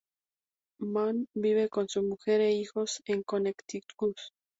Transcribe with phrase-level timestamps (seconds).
[0.79, 4.17] Mann vive con su mujer e hijos en Connecticut.